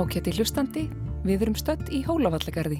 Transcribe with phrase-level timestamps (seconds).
[0.00, 0.82] Ákjætti hlustandi,
[1.28, 2.78] við erum stött í Hólavallagarði.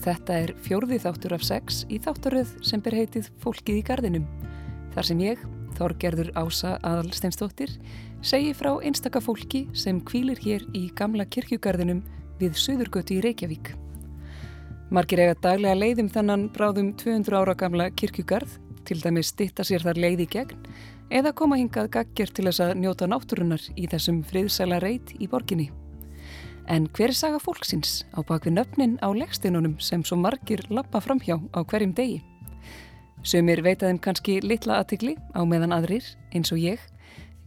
[0.00, 4.24] Þetta er fjórði þáttur af sex í þáttaröð sem ber heitið Fólkið í gardinum.
[4.94, 5.42] Þar sem ég,
[5.76, 7.74] Þorgerður Ása Aðalsteinsdóttir,
[8.24, 12.00] segi frá einstaka fólki sem kvílir hér í gamla kirkjugarðinum
[12.40, 13.74] við Suðurgötu í Reykjavík.
[14.88, 18.56] Margir eiga daglega leiðum þannan bráðum 200 ára gamla kirkjugarð,
[18.88, 20.66] til dæmis stitta sér þar leið í gegn,
[21.12, 25.74] eða koma hingað gagger til þess að njóta náttúrunar í þessum friðsæla reit í borginni.
[26.66, 31.36] En hver er saga fólksins á bakvið nöfnin á leggsteinunum sem svo margir lappa framhjá
[31.52, 32.22] á hverjum degi?
[33.24, 36.80] Sumir veita þeim kannski litla aðtikli á meðan aðrir, eins og ég,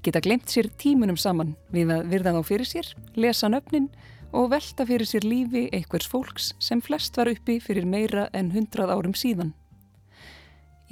[0.06, 3.90] geta glemt sér tímunum saman við að virða þá fyrir sér, lesa nöfnin
[4.38, 8.94] og velta fyrir sér lífi einhvers fólks sem flest var uppi fyrir meira en hundrað
[8.94, 9.56] árum síðan.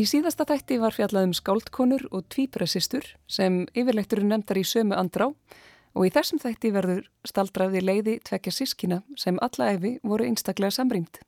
[0.01, 5.29] Í síðasta þætti var fjallað um skáldkonur og tvípressistur sem yfirleikturinn nefndar í sömu andrá
[5.95, 11.21] og í þessum þætti verður staldraði leiði tvekja sískina sem alla efi voru einstaklega samrýmt.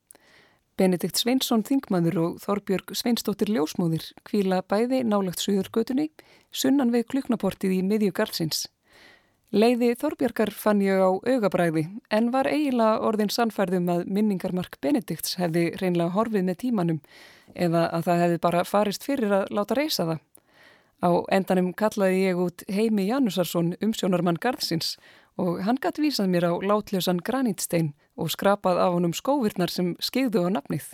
[0.78, 6.12] Benedikt Sveinsson Þingmaður og Þorbjörg Sveinstóttir Ljósmóðir kvíla bæði nálagt suðurgötunni
[6.54, 8.68] sunnan við kluknaportið í miðju gardsins.
[9.56, 15.70] Leiði Þorbjörgar fann ég á augabræði en var eiginlega orðin sannfærðum að minningarmark Benedikts hefði
[15.80, 17.00] reynlega horfið með tímanum
[17.56, 20.27] eða að það hefði bara farist fyrir að láta reysa það.
[20.98, 24.96] Á endanum kallaði ég út Heimi Janusarsson umsjónarmann Garðsins
[25.38, 30.48] og hann gæti vísað mér á látljósan granítstein og skrapað af honum skóvirnar sem skeiðu
[30.50, 30.88] á nafnið.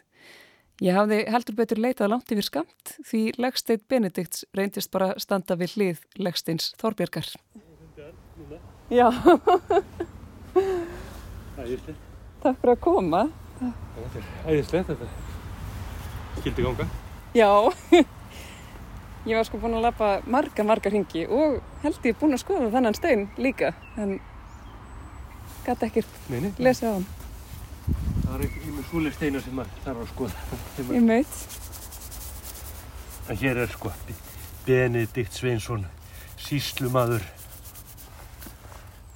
[0.84, 5.78] Ég hafði heldur betur leitað langt yfir skamt því Legstein Benedikts reyndist bara standa við
[5.78, 7.30] hlið Legsteins Þorbjörgar.
[8.92, 9.08] Já,
[11.64, 12.02] Æðislegt.
[12.44, 13.22] takk fyrir að koma.
[13.64, 15.08] Er æðislegt þetta.
[16.42, 16.90] Skildi ganga.
[17.38, 17.48] Já,
[19.26, 22.72] ég var sko búin að lappa marga, marga ringi og held ég búin að skoða
[22.74, 24.18] þennan stein líka en
[25.64, 27.06] gæti ekkert lesið á hann.
[28.24, 30.34] Það er ekki með svoleið steinar sem maður þarf að skoða.
[30.98, 31.34] Ég meit.
[33.30, 33.92] En hér er sko
[34.66, 35.86] Benedikt Sveinsson,
[36.40, 37.24] síslumadur.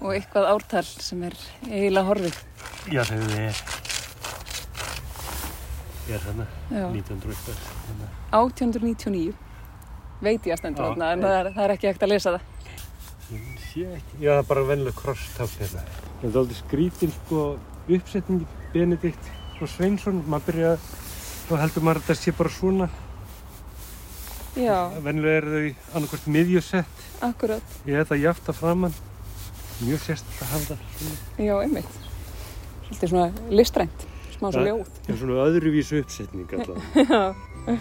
[0.04, 1.36] Og eitthvað ártal sem er
[1.68, 2.40] eiginlega horfið.
[2.94, 3.62] Já, þegar þið er.
[6.08, 6.86] Ég er þarna, Já.
[6.94, 7.64] 1900 eitthvað.
[7.88, 8.10] Þarna.
[8.38, 9.47] 1899
[10.22, 12.42] veit ég að stendur þarna en það er, það er ekki hægt að lesa það.
[13.32, 14.20] Ég sé ekki.
[14.24, 15.84] Já, það er bara vennilega krosstátt hérna.
[16.22, 17.42] Það er aldrei skrítin sko
[17.98, 19.30] uppsetningi Benedikt
[19.62, 20.24] og Sveinsson.
[20.28, 20.72] Maður byrja,
[21.50, 22.90] þá heldur maður að þetta sé bara svona.
[24.58, 27.04] Já, Vennilega eru þau annarkvært miðjusett.
[27.22, 27.76] akkurat.
[27.86, 28.94] Ég hef það jafta framann.
[29.84, 31.18] Mjög sérst að hafa það svona.
[31.46, 31.98] Já, einmitt.
[32.88, 34.88] Svolítið svona listrænt, smá svo Það- ljóð.
[35.06, 37.36] Það er svona öðruvísu uppsetning allavega.
[37.68, 37.78] Já.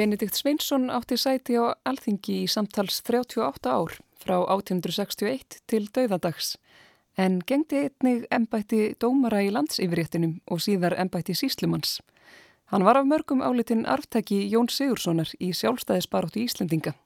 [0.00, 6.54] Benedikt Sveinsson átti sæti á Alþingi í samtals 38 ár frá 1861 til dauðadags
[7.20, 11.98] en gengdi einnig embætti dómara í landsyfirréttinum og síðar embætti síslumanns.
[12.72, 16.96] Hann var af mörgum álitin arftæki Jón Sigurssonar í sjálfstæðisbaróttu Íslendinga.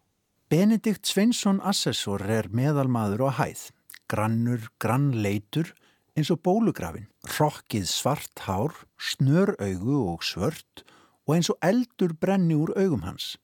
[0.46, 3.72] Benedikt Sveinsson Assessor er meðalmaður á hæð,
[4.06, 5.74] grannur, grannleitur
[6.14, 10.86] eins og bólugrafin, rokkið svart hár, snör augu og svört
[11.26, 13.34] og eins og eldur brenni úr augum hans.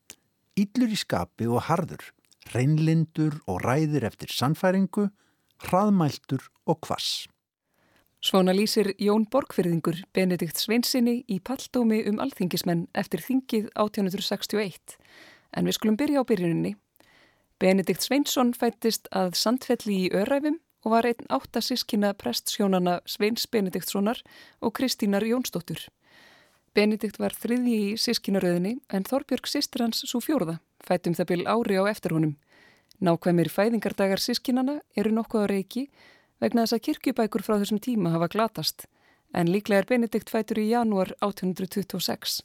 [0.59, 2.03] Íllur í skapi og harður,
[2.53, 5.09] reynlindur og ræðir eftir sannfæringu,
[5.67, 7.27] hraðmæltur og kvass.
[8.21, 14.99] Svona lýsir Jón Borgfyrðingur Benedikt Sveinsinni í palldómi um alþingismenn eftir þingið 1861.
[15.57, 16.75] En við skulum byrja á byrjuninni.
[17.61, 24.21] Benedikt Sveinsson fættist að Sandfelli í Öræfum og var einn átta sískina prestsjónana Sveins Benediktssonar
[24.61, 25.89] og Kristínar Jónsdóttur.
[26.81, 31.77] Benedikt var þriðji í sískinaröðinni en Þorbjörg sýstir hans svo fjórða, fættum það byl ári
[31.77, 32.39] á eftir honum.
[33.05, 35.83] Nákvæmir fæðingardagar sískinana eru nokkuð á reiki
[36.41, 38.87] vegna þess að kirkjubækur frá þessum tíma hafa glatast,
[39.37, 42.39] en líklega er Benedikt fætur í janúar 1826.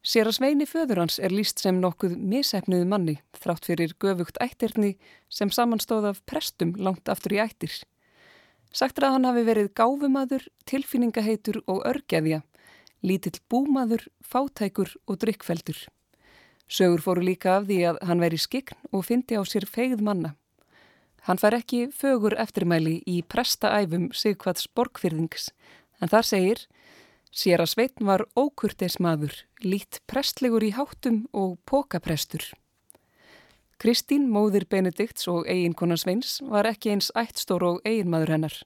[0.00, 4.94] Sér að sveini föður hans er líst sem nokkuð misefnuðu manni þrátt fyrir göfugt ættirni
[5.28, 7.82] sem samanstóð af prestum langt aftur í ættir.
[8.72, 12.40] Sagt er að hann hafi verið gáfumadur, tilfinningaheitur og örgeðja,
[13.02, 15.78] lítill búmaður, fátækur og drikkfeldur.
[16.68, 20.34] Sögur fóru líka af því að hann væri skikn og fyndi á sér feigð manna.
[21.26, 25.50] Hann fær ekki fögur eftirmæli í prestaæfum Sigvarts Borgfyrðings,
[26.00, 26.64] en þar segir
[27.32, 29.32] Sér að Sveitn var ókurteis maður,
[29.64, 32.44] lít prestlegur í háttum og pókaprestur.
[33.80, 38.58] Kristín, móðir Benedikts og eiginkona Sveins, var ekki eins ættstór og eiginmaður hennar.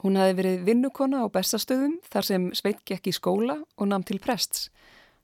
[0.00, 4.16] Hún hafi verið vinnukona á bestastöðum þar sem Svein gekk í skóla og namn til
[4.22, 4.70] prests.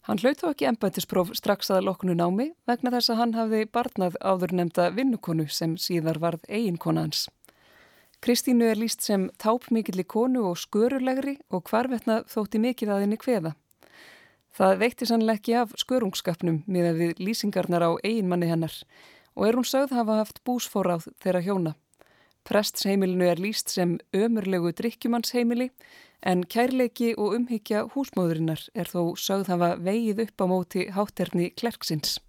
[0.04, 4.18] Hann hlaut þó ekki embættispróf strax að loknu námi vegna þess að hann hafði barnað
[4.20, 7.24] áður nefnda vinnukonu sem síðar varð eiginkona hans.
[8.20, 13.56] Kristínu er líst sem tápmikilli konu og skörurlegri og hvarvetna þótti mikið að henni kveða.
[14.56, 18.76] Það veitti sannlega ekki af skörungskapnum miða við lýsingarnar á eiginmanni hennar
[19.36, 21.74] og er hún sögð hafa haft búsfóráð þeirra hjóna.
[22.46, 25.66] Prestsheimilinu er líst sem ömurlegu drikkjumannsheimili
[26.22, 32.20] en kærleiki og umhyggja húsmóðurinnar er þó sögð hafa vegið upp á móti hátterni klerksins.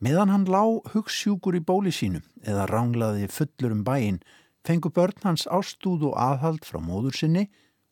[0.00, 0.64] Meðan hann lá
[0.94, 4.22] hugssjúkur í bóli sínu eða ránglaði fullur um bæin
[4.64, 7.50] fengu börn hans ástúð og aðhald frá móður sinni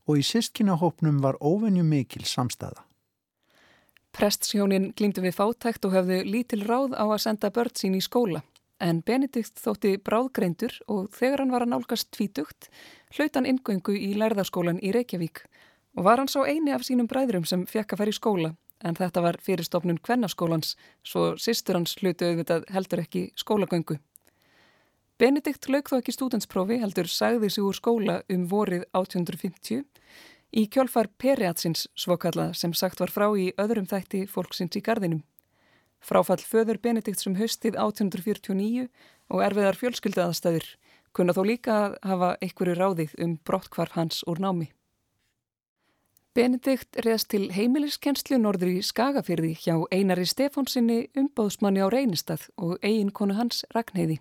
[0.08, 2.86] og í sístkynahópnum var óvenju mikil samstæða.
[4.16, 8.40] Prestsjónin glýmdu við fátækt og höfðu lítil ráð á að senda börn sín í skóla
[8.80, 12.70] en Benedikt þótti bráðgreindur og þegar hann var að nálgast tvítugt
[13.16, 15.44] hlaut hann ingöngu í lærðaskólan í Reykjavík
[15.98, 18.52] og var hann sá eini af sínum bræðrum sem fekk að fara í skóla
[18.86, 23.98] en þetta var fyrirstofnun kvennaskólans svo sýstur hans hlutu auðvitað heldur ekki skólagöngu.
[25.18, 29.82] Benedikt lauk þó ekki stúdensprófi heldur sagði sig úr skóla um vorið 1850
[30.54, 35.24] í kjálfar Periatsins svokalla sem sagt var frá í öðrum þætti fólksins í gardinum.
[36.00, 38.88] Fráfall föður Benedikt sem höstið 1849
[39.28, 40.68] og erfiðar fjölskyldaðastæður
[41.16, 44.68] kunna þó líka að hafa einhverju ráðið um brottkvarf hans úr námi.
[46.38, 53.10] Benedikt reðst til heimiliskenslu norður í Skagafyrði hjá Einari Stefánsinni umbóðsmanni á Reynistað og eigin
[53.10, 54.20] konu hans Ragnheiði.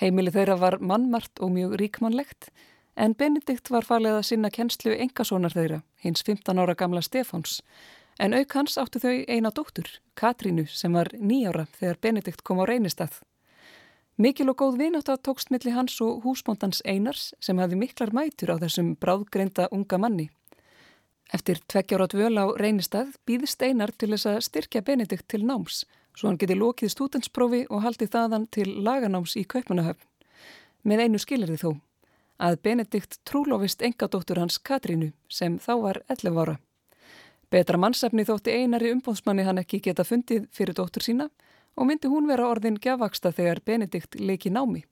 [0.00, 2.48] Heimili þeirra var mannmart og mjög ríkmannlegt
[2.96, 7.60] en Benedikt var falið að sinna kenslu engasónar þeirra, hins 15 ára gamla Stefáns
[8.18, 12.64] En auk hans áttu þau eina dóttur, Katrínu, sem var nýjára þegar Benedikt kom á
[12.70, 13.18] reynistað.
[14.16, 18.62] Mikil og góð vináta tókst milli hans og húsbóndans Einars sem hafði miklar mætur á
[18.62, 20.28] þessum bráðgreinda unga manni.
[21.34, 25.82] Eftir tveggjára dvöl á reynistað býðist Einar til þess að styrkja Benedikt til náms,
[26.14, 30.06] svo hann geti lokið stútensprófi og haldi þaðan til laganáms í Kaupmannahöfn.
[30.86, 31.72] Með einu skilir þið þó,
[32.38, 36.56] að Benedikt trúlofist engadóttur hans Katrínu sem þá var 11 ára.
[37.54, 41.28] Betra mannsefni þótti einari umbóðsmanni hann ekki geta fundið fyrir dóttur sína
[41.78, 44.82] og myndi hún vera orðin gjafaksta þegar Benedikt leiki námi.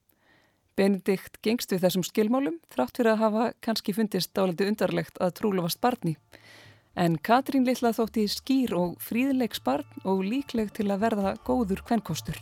[0.78, 5.82] Benedikt gengst við þessum skilmálum þrátt fyrir að hafa kannski fundist dáliti undarlegt að trúlefast
[5.82, 6.14] barni.
[6.94, 12.38] En Katrín litla þótti skýr og fríðilegs barn og líkleg til að verða góður kvennkostur.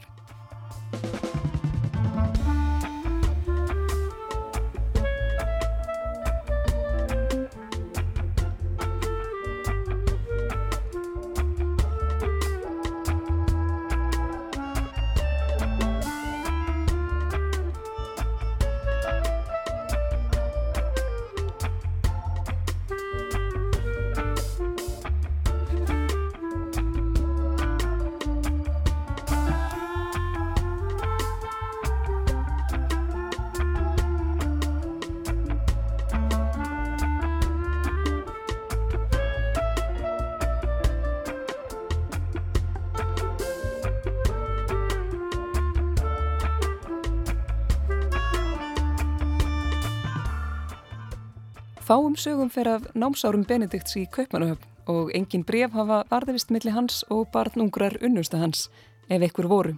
[51.90, 57.00] Fáum sögum fer af námsárum Benedikts í Kaupmannahöfn og engin bref hafa varðavist millir hans
[57.10, 58.68] og barnungrar unnusta hans,
[59.10, 59.72] ef ekkur voru.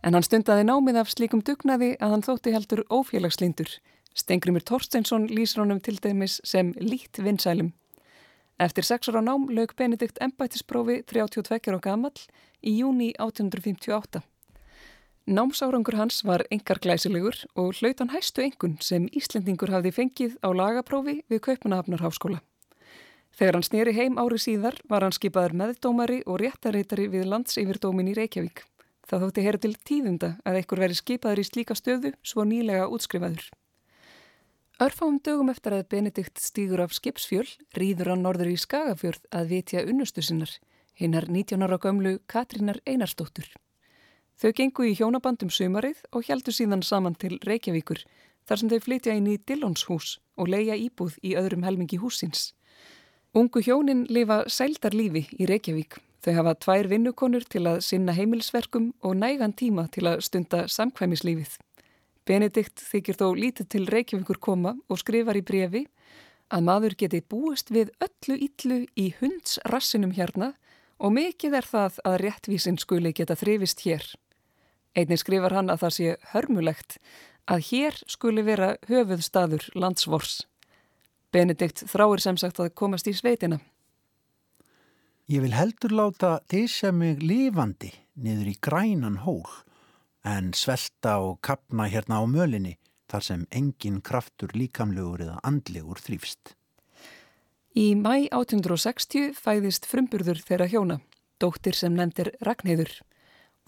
[0.00, 3.74] En hann stundaði námið af slíkum dugnaði að hann þótti heldur ófélagslindur.
[4.16, 7.74] Stengrimur Torsteinsson lýsir honum til dæmis sem lít vinsælum.
[8.56, 12.24] Eftir sex ára nám lög Benedikt embættisprófi 32 ára gamall
[12.64, 14.24] í júni 1858.
[15.28, 20.48] Námsárangur hans var engar glæsilegur og hlaut hann hæstu engun sem Íslendingur hafði fengið á
[20.56, 22.38] lagaprófi við Kaupanahafnarháskóla.
[23.36, 28.16] Þegar hann snýri heim ári síðar var hann skipaður meðdómari og réttarreitari við landsyfirdómin í
[28.16, 28.64] Reykjavík.
[29.04, 33.44] Það þótti heyra til tíðunda að einhver veri skipaður í slíka stöðu svo nýlega útskrifaður.
[34.80, 37.44] Örfáum dögum eftir að Benedikt stýgur af skipsfjöl
[37.76, 40.56] rýður hann norður í Skagafjörð að vitja unnustu sinnar,
[40.96, 43.52] hinnar 19 ára gömlu Katrínar Einarstóttur.
[44.38, 48.04] Þau gengu í hjónabandum sumarið og heldu síðan saman til Reykjavíkur
[48.46, 52.52] þar sem þau flytja inn í Dillonshús og leia íbúð í öðrum helmingi húsins.
[53.34, 55.98] Ungu hjónin lifa sældar lífi í Reykjavík.
[56.22, 61.58] Þau hafa tvær vinnukonur til að sinna heimilsverkum og nægan tíma til að stunda samkvæmislífið.
[62.22, 65.84] Benedikt þykir þó lítið til Reykjavíkur koma og skrifar í brefi
[66.54, 70.52] að maður geti búist við öllu yllu í hundsrassinum hérna
[71.02, 74.06] og mikið er það að réttvísin skuli geta þrifist hér.
[74.98, 76.96] Einnig skrifar hann að það sé hörmulegt
[77.48, 80.40] að hér skuli vera höfuðstaður landsvors.
[81.30, 83.60] Benedikt þráir sem sagt að komast í sveitina.
[85.28, 89.44] Ég vil heldur láta dysja mig lifandi niður í grænan hól
[90.26, 92.78] en svelta og kapna hérna á mölinni
[93.08, 96.54] þar sem engin kraftur líkamlegur eða andlegur þrýfst.
[97.78, 100.98] Í mæ 1860 fæðist frumburður þeirra hjóna,
[101.38, 102.90] dóttir sem nefndir Ragnheiður.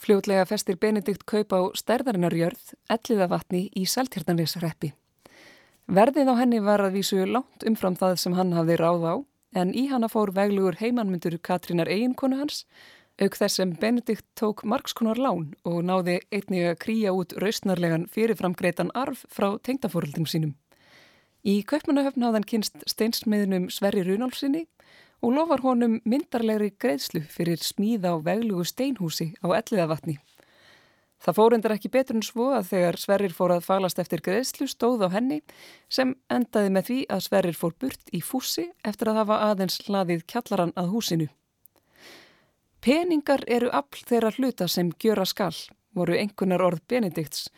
[0.00, 4.95] Fljótlega festir Benedikt kaup á stærðarinarjörð, elliðavatni í Saltjarnanisreppi.
[5.92, 9.14] Verðið á henni var að vísu langt umfram það sem hann hafði ráð á,
[9.61, 12.62] en í hana fór veglugur heimannmyndur Katrínar eiginkonu hans,
[13.21, 18.95] auk þess sem Benedikt tók margskonar lán og náði einnig að krýja út rausnarlegan fyrirframgreitan
[18.97, 20.57] arf frá tengdafóröldum sínum.
[21.45, 24.64] Í Kaupmannahöfn hafði hann kynst steinsmiðnum Sverri Runálfsinni
[25.21, 30.19] og lofar honum myndarlegri greiðslu fyrir smíða á veglugu steinhúsi á Elliðavatni.
[31.21, 35.05] Það fórendur ekki betur en svo að þegar Sverrir fór að falast eftir greiðslu stóð
[35.05, 35.43] á henni
[35.93, 40.25] sem endaði með því að Sverrir fór burt í fússi eftir að hafa aðeins hlaðið
[40.33, 41.29] kjallaran að húsinu.
[42.81, 45.57] Peningar eru afl þeirra hluta sem gjöra skall,
[45.93, 47.50] voru engunar orð Benedikts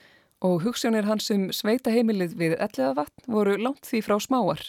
[0.43, 4.65] og hugssjónir hans um sveitaheimilið við Elliðavatn voru langt því frá smáar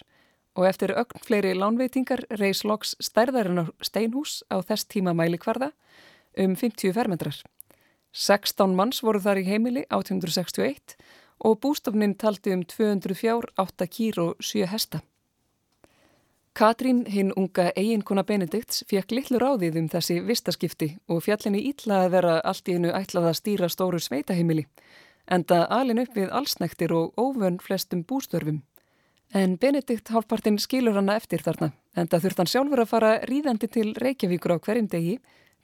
[0.55, 5.71] og eftir ögn fleiri lánveitingar reys loks stærðarinn á steinhús á þess tíma mæli kvarða
[6.37, 7.37] um 50 fermetrar.
[8.13, 10.97] 16 manns voru þar í heimili 1861
[11.43, 15.01] og bústofnin taldi um 200 fjár, 8 kýr og 7 hesta.
[16.53, 22.11] Katrín, hinn unga eiginkona Benedikts, fekk litlu ráðið um þessi vistaskipti og fjallinni ítla að
[22.13, 24.67] vera allt í hennu ætlað að stýra stóru sveitaheimili,
[25.25, 28.61] enda alin upp við allsnektir og óvönn flestum bústörfum.
[29.33, 33.95] En Benedikt hálfpartin skilur hana eftir þarna, enda þurft hann sjálfur að fara ríðandi til
[33.97, 35.15] Reykjavíkur á hverjum degi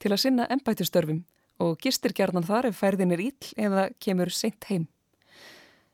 [0.02, 1.20] til að sinna ennbætustörfum
[1.62, 4.88] og gistir gerðan þar ef færðin er íll eða kemur seint heim.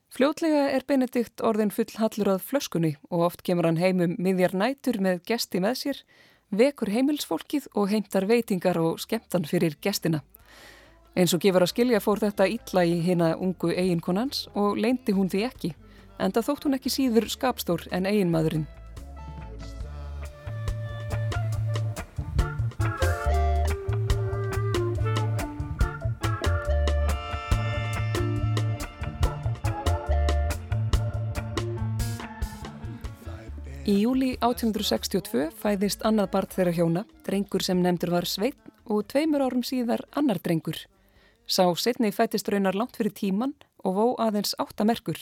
[0.08, 5.02] Fljótlega er Benedikt orðin full hallur að flöskunni og oft kemur hann heimum miðjar nætur
[5.04, 6.04] með gesti með sér,
[6.56, 10.24] vekur heimilsfólkið og heimtar veitingar og skemmtan fyrir gestina.
[11.12, 15.28] Eins og gefur að skilja fór þetta illa í hina ungu eiginkonans og leindi hún
[15.28, 15.76] því ekki,
[16.20, 18.68] en það þótt hún ekki síður skapstór en eiginmaðurinn.
[33.86, 39.44] Í júli 1862 fæðist annað barn þeirra hjóna, drengur sem nefndur var Sveitn og tveimur
[39.46, 40.80] árum síðar annar drengur.
[41.46, 43.54] Sá setni fættist raunar langt fyrir tíman
[43.86, 45.20] og vó aðeins áttamerkur.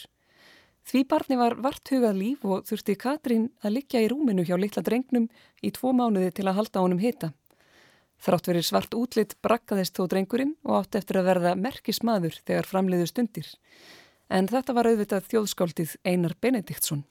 [0.84, 4.84] Því barni var vart hugað líf og þurfti Katrín að liggja í rúminu hjá litla
[4.84, 5.30] drengnum
[5.64, 7.32] í tvo mánuði til að halda honum hita.
[8.24, 13.08] Þrátt verið svart útlitt brakkaðist þó drengurinn og átt eftir að verða merkismadur þegar framleiðu
[13.10, 13.50] stundir.
[14.32, 17.04] En þetta var auðvitað þjóðskáldið Einar Benediktsson.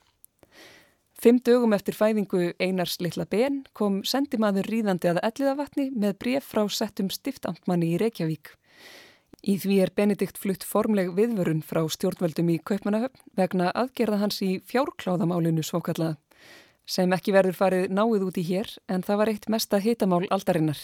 [1.22, 6.64] Fimm dögum eftir fæðingu Einars litla ben kom sendimaður ríðandi að elliðavatni með bref frá
[6.66, 8.56] settum stiftamtmanni í Reykjavík.
[9.42, 14.52] Í því er Benedikt flutt formleg viðvörun frá stjórnvöldum í Kaupmannahöfn vegna aðgerða hans í
[14.70, 16.14] fjárkláðamálinu svokallaða,
[16.87, 20.78] sem ekki verður farið náið út í hér en það var eitt mesta hitamál aldarinnar.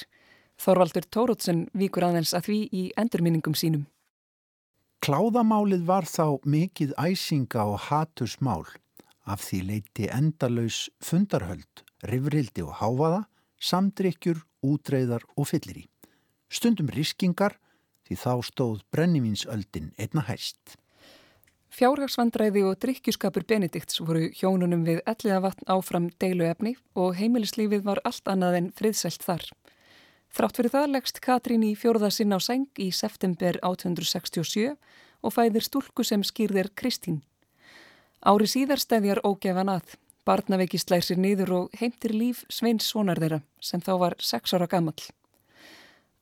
[0.58, 3.86] Þorvaldur Tórótsen víkur aðeins að því í endurminningum sínum.
[5.06, 8.66] Kláðamálið var þá mikið æsinga og hatusmál
[9.28, 13.26] Af því leiti endalaus fundarhöld, rifrildi og háfaða,
[13.60, 15.84] samdrykjur, útreiðar og fyllir í.
[16.48, 17.58] Stundum riskingar
[18.08, 20.78] því þá stóð brennivinsöldin einna hæst.
[21.78, 28.30] Fjárhagsvandræði og drikkjuskapur Benedikts voru hjónunum við elliða vatn áfram deiluefni og heimilislífið var allt
[28.32, 29.44] annað en friðselt þar.
[30.34, 34.74] Þrátt fyrir það leggst Katrín í fjórða sinn á seng í september 1867
[35.22, 37.22] og fæðir stúlku sem skýrðir Kristín.
[38.26, 39.94] Ári síðar stefjar ógefan að.
[40.26, 44.68] Barnaveiki slæðir sér niður og heimtir líf Sveins sonar þeirra sem þá var sex ára
[44.68, 44.98] gammal.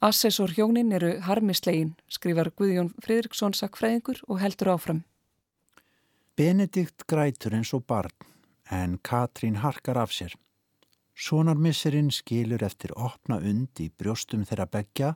[0.05, 5.05] Assessor hjónin eru harmislegin, skrifar Guðjón Fridriksson sakfræðingur og heldur áfram.
[6.37, 8.13] Benedikt grætur eins og barn
[8.71, 10.35] en Katrín harkar af sér.
[11.17, 15.15] Sonarmisserinn skilur eftir opna und í brjóstum þeirra begja,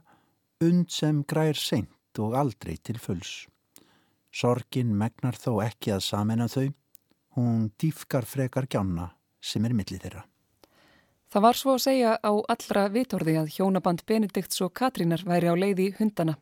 [0.60, 3.46] und sem grær seint og aldrei til fulls.
[4.32, 6.70] Sorgin megnar þó ekki að samena þau,
[7.36, 9.10] hún dýfkar frekar gjána
[9.40, 10.29] sem er millið þeirra.
[11.30, 15.54] Það var svo að segja á allra vitorði að hjónaband Benedikts og Katrínar væri á
[15.54, 16.34] leiði hundana.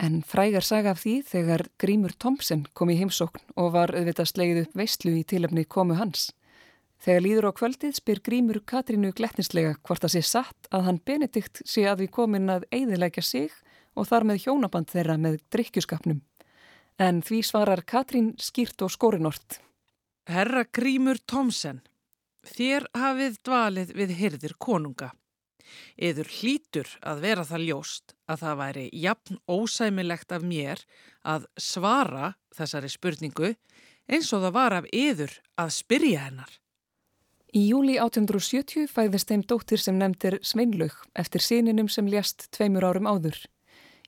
[0.00, 4.62] En frægar saga af því þegar Grímur Tomsen kom í heimsókn og var auðvitað slegið
[4.62, 6.32] upp veistlu í tilöfni komu hans.
[7.04, 11.60] Þegar líður á kvöldið spyr Grímur Katrínu gletnislega hvort það sé satt að hann Benedikt
[11.68, 13.52] sé að við komin að eiðilegja sig
[13.92, 16.24] og þar með hjónaband þeirra með drikkjuskapnum.
[16.96, 19.60] En því svarar Katrín skýrt og skorinort.
[20.32, 21.84] Herra Grímur Tomsen,
[22.48, 25.12] þér hafið dvalið við hyrðir konunga.
[25.96, 30.82] Yður hlítur að vera það ljóst að það væri jafn ósæmilegt af mér
[31.24, 33.54] að svara þessari spurningu
[34.10, 36.52] eins og það var af yður að spyrja hennar.
[37.54, 43.06] Í júli 1870 fæðist þeim dóttir sem nefndir Sveinlaug eftir síninum sem lést tveimur árum
[43.06, 43.38] áður.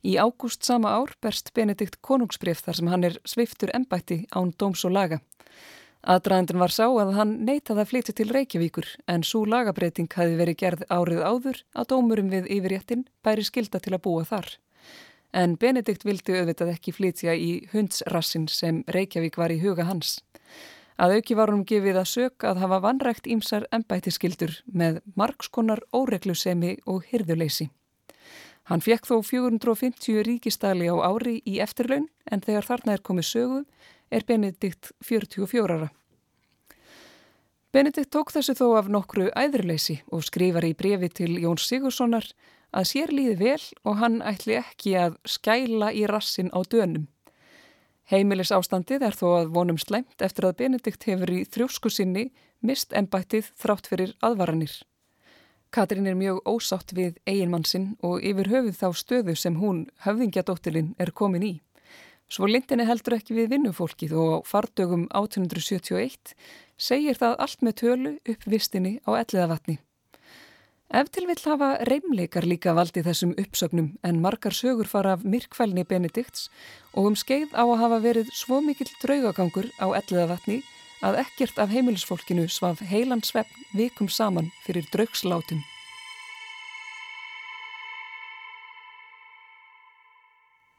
[0.02, 4.84] Í ágúst sama ár berst Benedikt konungsbreyf þar sem hann er sveiftur ennbætti án dóms
[4.86, 5.20] og laga.
[6.06, 10.58] Aðdraðandin var sá að hann neytaði að flytja til Reykjavíkur en svo lagabreiting hafi verið
[10.60, 14.46] gerð árið áður að dómurum við yfirréttin bæri skilda til að búa þar.
[15.34, 20.20] En Benedikt vildi auðvitað ekki flytja í hundsrassin sem Reykjavík var í huga hans.
[20.94, 26.76] Að auki var hún gefið að sök að hafa vanrækt ímsar ennbætiskildur með margskonar óreglusemi
[26.86, 27.66] og hyrðuleysi.
[28.70, 33.60] Hann fekk þó 450 ríkistali á ári í eftirlaun en þegar þarna er komið sögu
[34.10, 35.88] er Benedikt 44 ára.
[37.72, 42.30] Benedikt tók þessu þó af nokkru æðurleysi og skrifar í brefi til Jón Sigurssonar
[42.72, 47.06] að sér líði vel og hann ætli ekki að skæla í rassin á dönum.
[48.06, 52.28] Heimilis ástandið er þó að vonum sleimt eftir að Benedikt hefur í þrjósku sinni
[52.62, 54.72] mist ennbættið þrátt fyrir aðvaranir.
[55.75, 60.94] Katrín er mjög ósátt við eiginmann sinn og yfir höfuð þá stöðu sem hún, höfðingjadóttilinn,
[61.02, 61.54] er komin í.
[62.26, 66.34] Svo lindinni heldur ekki við vinnufólkið og fardögum 1871
[66.76, 69.76] segir það allt með tölu upp vistinni á elliðavatni.
[70.95, 75.82] Ef til vill hafa reymleikar líka valdið þessum uppsögnum en margar sögur fara af myrkfælni
[75.86, 76.49] Benedikts
[76.95, 80.60] og um skeið á að hafa verið svo mikill draugagangur á elliðavatni
[81.06, 85.62] að ekkert af heimilisfólkinu svaf heilansvefn vikum saman fyrir draugslátum.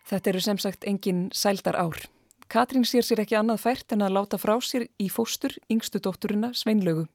[0.07, 1.97] Þetta eru sem sagt engin sældar ár.
[2.47, 6.53] Katrín sér sér ekki annað fært en að láta frá sér í fóstur yngstu dótturina
[6.55, 7.09] Sveinlaugu.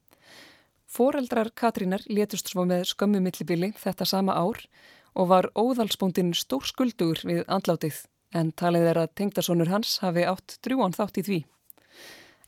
[0.92, 4.61] Fóreldrar Katrínar létust svo með skömmu millibili þetta sama ár
[5.16, 8.02] og var óðalsbúndin stór skuldugur við andlátið
[8.37, 11.40] en talið er að tengdasónur hans hafi átt drjúan þátt í því.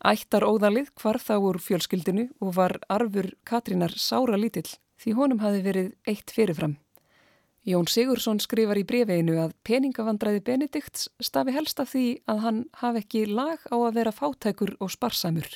[0.04, 4.68] Ættar óðalið hvar þá úr fjölskyldinu og var arfur Katrínar sára lítill
[5.00, 6.76] því honum hafi verið eitt fyrirfram.
[7.64, 13.00] Jón Sigursson skrifar í brefeginu að peningavandræði Benedikts stafi helst af því að hann hafi
[13.00, 15.48] ekki lag á að vera fátækur og sparsamur.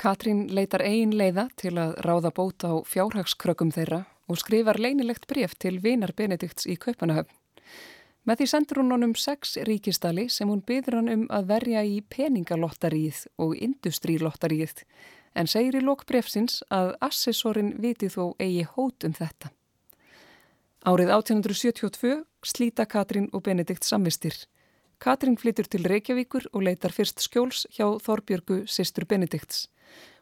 [0.00, 5.52] Katrín leitar eigin leiða til að ráða bóta á fjárhagskrökkum þeirra og skrifar leinilegt bref
[5.60, 7.36] til vinar Benedikts í Kaupanahöfn.
[8.24, 12.00] Með því sendur hún honum sex ríkistali sem hún byður hann um að verja í
[12.08, 14.86] peningalottarið og industrílottarið
[15.36, 19.52] en segir í lok brefsins að assessorin viti þó eigi hót um þetta.
[20.82, 24.34] Árið 1872 slíta Katrín og Benedikt samvistir.
[24.98, 29.68] Katrín flytur til Reykjavíkur og leitar fyrst skjóls hjá Þorbjörgu sýstur Benedikts.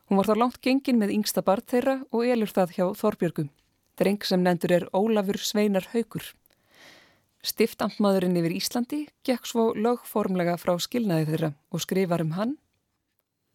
[0.05, 3.46] Hún var þá langt gengin með yngsta barð þeirra og elur það hjá Þorbjörgu.
[3.96, 6.29] Dreng sem nendur er Ólafur Sveinar Haugur.
[7.40, 12.59] Stiftamtmaðurinn yfir Íslandi gekk svo lögformlega frá skilnaði þeirra og skrifar um hann.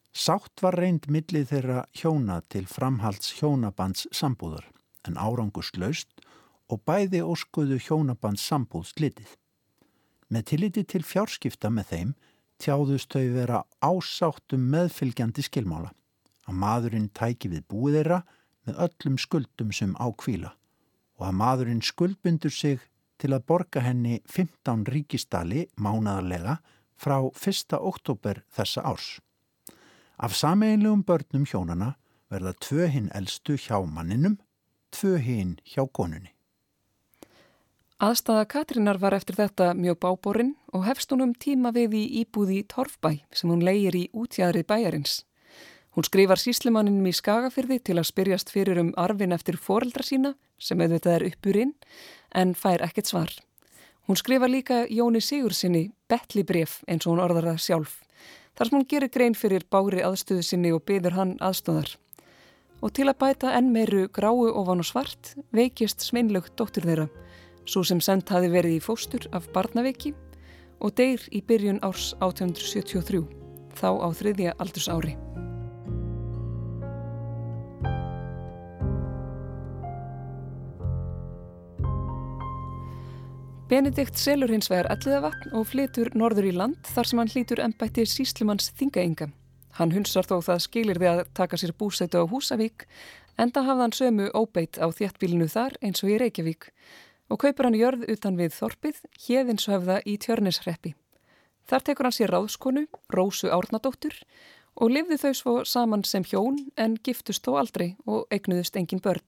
[0.09, 4.71] Sátt var reynd millið þeirra hjóna til framhalds hjónabands sambúðar
[5.05, 6.14] en árangust laust
[6.71, 9.35] og bæði óskuðu hjónaband sambúð slitið.
[10.29, 12.15] Með tilliti til fjárskipta með þeim
[12.61, 15.91] tjáðust þau vera ásáttum meðfylgjandi skilmála
[16.45, 18.19] að maðurinn tæki við búið þeirra
[18.65, 20.53] með öllum skuldum sem á kvíla
[21.19, 22.81] og að maðurinn skuldbundur sig
[23.21, 26.57] til að borga henni 15 ríkistali mánadarlega
[26.99, 27.77] frá 1.
[27.79, 29.07] oktober þessa árs.
[30.17, 31.95] Af sameinlegum börnum hjónana
[32.31, 34.39] verða tvö hinn eldstu hjá manninum,
[34.91, 36.34] tvö hinn hjá konunni.
[37.95, 42.57] Aðstæða Katrínar var eftir þetta mjög báborinn og hefst hún um tíma við í íbúði
[42.59, 45.13] í Torfbæ sem hún leigir í útjæðrið bæjarins.
[45.95, 50.83] Hún skrifar síslimanninum í Skagafyrði til að spyrjast fyrir um arfin eftir foreldra sína sem
[50.83, 51.71] auðvitað er uppurinn
[52.35, 53.31] en fær ekkert svar.
[54.09, 57.93] Hún skrifar líka Jóni Sigursinni betli bref eins og hún orðar það sjálf.
[58.59, 61.95] Þar sem hún gerir grein fyrir bári aðstöðu sinni og byður hann aðstöðar.
[62.83, 67.07] Og til að bæta enn meiru gráu ofan og svart veikist sveinlögt dóttur þeirra
[67.65, 70.13] svo sem sendt hafi verið í fóstur af barnaveiki
[70.83, 73.23] og deyr í byrjun árs 1873,
[73.75, 75.15] þá á þriðja aldursári.
[83.65, 88.05] Benedikt selur hins vegar elliðavatn og flytur norður í land þar sem hann hlýtur ennbætti
[88.05, 89.31] síslumanns þingaenga.
[89.79, 92.85] Hann hunsar þó það skilir því að taka sér búsætu á Húsavík
[93.41, 96.69] enda hafði hann sömu óbeitt á þjættbílinu þar eins og í Reykjavík
[97.29, 100.93] og kaupir hann jörð utan við Þorpið, Hjeðinshöfða í Tjörnisreppi.
[101.65, 104.19] Þar tekur hann sér ráðskonu, Rósu Árnadóttur
[104.75, 109.23] og lifði þau svo saman sem hjón en giftust þó aldrei og eignuðust engin börn.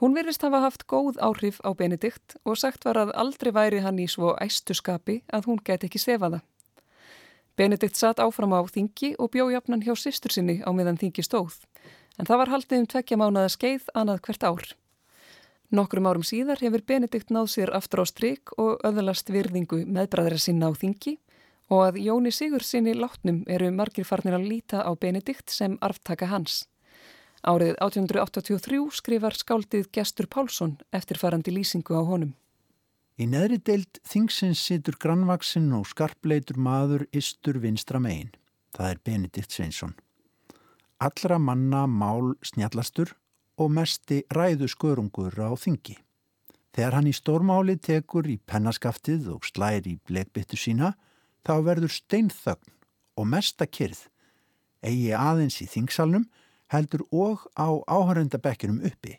[0.00, 4.00] Hún virðist hafa haft góð áhrif á Benedikt og sagt var að aldrei væri hann
[4.02, 6.42] í svo æstu skapi að hún get ekki sefa það.
[7.54, 11.60] Benedikt satt áfram á þingi og bjó jafnan hjá sýstur sinni á meðan þingi stóð,
[12.18, 14.64] en það var haldið um tvekja mánaða skeið annað hvert ár.
[15.74, 20.68] Nokkrum árum síðar hefur Benedikt náð sér aftur á stryk og öðalast virðingu meðbræðra sinna
[20.70, 21.16] á þingi
[21.74, 26.28] og að Jóni Sigur sinni látnum eru margir farnir að líta á Benedikt sem arftaka
[26.30, 26.68] hans.
[27.42, 32.36] Árið 1883 skrifar skáldið Gestur Pálsson eftirfarandi lýsingu á honum.
[33.18, 38.30] Í neðri deilt þingsins situr grannvaksinn og skarpleitur maður istur vinstra megin.
[38.78, 39.98] Það er Benedikt Sveinsson.
[41.02, 43.16] Allra manna mál snjallastur
[43.60, 45.96] og mesti ræðu skörungur á þingi.
[46.74, 50.94] Þegar hann í stórmáli tekur í pennaskaftið og slæri í blekbyttu sína,
[51.46, 52.72] þá verður steinþögn
[53.14, 54.08] og mesta kyrð
[54.84, 56.26] eigi aðeins í þingsalnum
[56.72, 59.18] heldur og á áhörendabekkinum uppi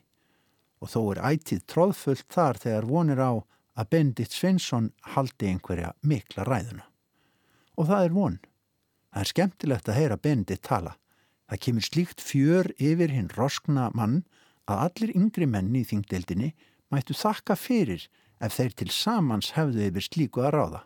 [0.83, 3.31] og þó er ætið tróðfullt þar þegar vonir á
[3.75, 6.85] að Bendit Svensson haldi einhverja mikla ræðuna.
[7.75, 8.37] Og það er von.
[9.11, 10.93] Það er skemmtilegt að heyra Bendit tala.
[11.49, 14.23] Það kemur slíkt fjör yfir hinn roskna mann
[14.65, 16.51] að allir yngri menni í þingdeldinni
[16.93, 18.07] mættu þakka fyrir
[18.41, 20.81] ef þeir til samans hefðu yfir slíku að ráða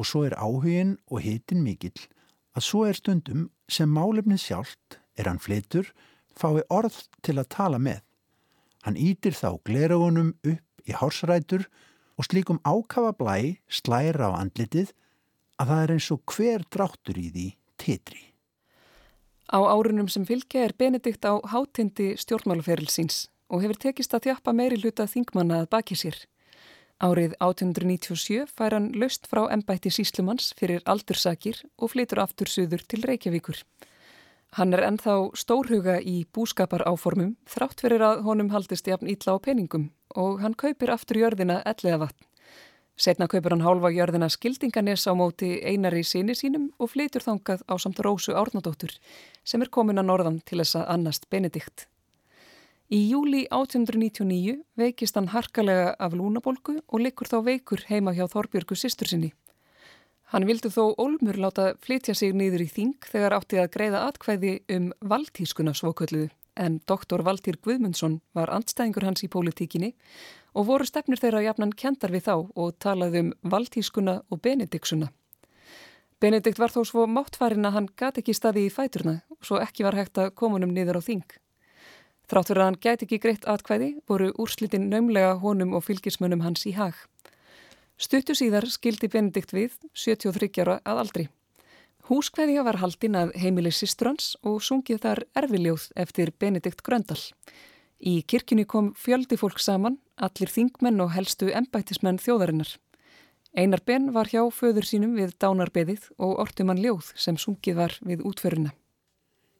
[0.00, 2.08] og svo er áhugin og hitin mikill
[2.54, 5.90] að svo er stundum sem málefnin sjálft er hann flitur
[6.34, 8.02] fái orð til að tala með.
[8.84, 11.68] Hann ítir þá gleraugunum upp í hársrætur
[12.18, 14.92] og slíkum ákafa blæ slæra á andlitið
[15.58, 17.48] að það er eins og hver dráttur í því
[17.80, 18.33] titri.
[19.52, 24.78] Á árunum sem fylgja er Benedikt á hátindi stjórnmáluferilsins og hefur tekist að þjappa meiri
[24.80, 26.16] hluta þingmanna að baki sér.
[27.04, 33.02] Árið 1897 fær hann löst frá ennbætti síslumanns fyrir aldursakir og flytur aftur suður til
[33.04, 33.60] Reykjavíkur.
[34.54, 39.38] Hann er ennþá stórhuga í búskapar áformum þrátt fyrir að honum haldist jafn ítla á
[39.42, 42.22] peningum og hann kaupir aftur jörðina ellega vatn.
[42.94, 47.74] Setna kaupir hann hálfa jörðina skildinganes á móti einari síni sínum og flytur þangað á
[47.82, 48.94] samt Rósu Árnadóttur
[49.42, 51.88] sem er komin að norðan til þess að annast Benedikt.
[52.94, 58.78] Í júli 1899 veikist hann harkalega af lúnabolgu og likur þá veikur heima hjá Þorbjörgu
[58.78, 59.32] sýstur sinni.
[60.30, 64.54] Hann vildi þó Olmur láta flytja sig nýður í þing þegar átti að greiða atkvæði
[64.70, 69.92] um valdtískuna svokölluðu en doktor Valtýr Guðmundsson var andstæðingur hans í pólitíkinni
[70.54, 75.10] og voru stefnir þeirra jafnan kendar við þá og talaði um valdtískuna og benediksuna.
[76.20, 79.98] Benedikt var þó svo máttfarin að hann gati ekki staði í fæturna svo ekki var
[79.98, 81.26] hægt að komunum niður á þing.
[82.30, 86.72] Þráttur að hann gæti ekki greitt atkvæði voru úrslitin naumlega honum og fylgismönnum hans í
[86.78, 86.94] hag.
[88.00, 91.26] Stuttu síðar skildi Benedikt við 73 ára að aldri.
[92.04, 97.16] Húskveðja var haldinn að heimili sýstrans og sungið þar erfiljóð eftir Benedikt Gröndal.
[97.96, 102.74] Í kirkjunni kom fjöldi fólk saman, allir þingmenn og helstu embættismenn þjóðarinnar.
[103.56, 108.26] Einar Ben var hjá föður sínum við dánarbeðið og ortumann ljóð sem sungið var við
[108.28, 108.74] útföruna.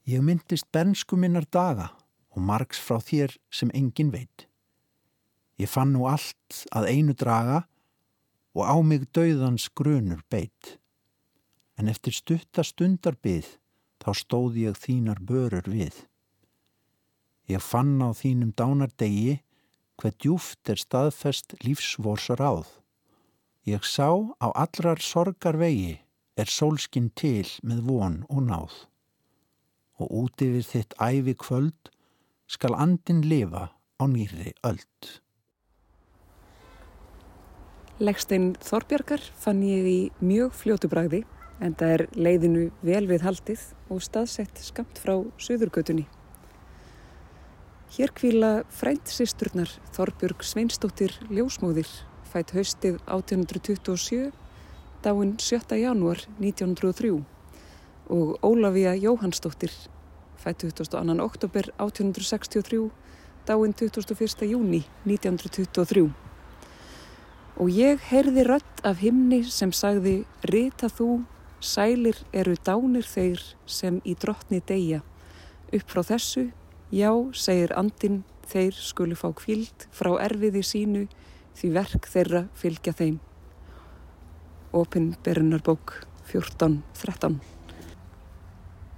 [0.05, 1.95] Ég myndist bernsku minnar daga
[2.35, 4.51] og margs frá þér sem engin veit.
[5.57, 7.65] Ég fann nú allt að einu draga
[8.53, 10.77] og á mig dauðans grunur beitt.
[11.79, 13.57] En eftir stutta stundar byð
[14.05, 16.05] þá stóð ég þínar börur við.
[17.49, 19.41] Ég fann á þínum dánardegi
[20.01, 22.69] hver djúft er staðfest lífsvorsar áð.
[23.65, 24.09] Ég sá
[24.41, 25.99] á allrar sorgar vegi
[26.37, 28.75] er sólskinn til með von og náð.
[30.03, 31.93] Og út yfir þitt æfi kvöld
[32.51, 35.21] skal andin lifa á nýri öld.
[38.03, 41.23] Legstein Þorbjörgar fann ég í mjög fljótu bragði
[41.61, 43.63] en það er leiðinu vel við haldið
[43.93, 46.07] og staðsett skamt frá Suðurgötunni.
[47.95, 51.91] Hér kvíla frændsisturnar Þorbjörg Sveinstóttir Ljósmóðir
[52.27, 54.33] fætt haustið 1827,
[55.05, 55.79] dáinn 7.
[55.79, 57.13] janúar 1903
[58.11, 59.71] og Ólafía Jóhannsdóttir
[60.45, 61.23] fættu 22.
[61.23, 62.91] oktober 1863,
[63.47, 64.45] dáinn 21.
[64.51, 66.11] júni 1923.
[67.57, 71.23] Og ég heyrði rött af himni sem sagði, rita þú,
[71.65, 75.01] sælir eru dánir þeir sem í drottni deyja.
[75.75, 76.51] Upp frá þessu,
[76.93, 81.07] já, segir andin, þeir skulu fá kvild frá erfiði sínu
[81.57, 83.19] því verk þeirra fylgja þeim.
[84.75, 85.97] Opin Berunarbók
[86.31, 87.41] 14.13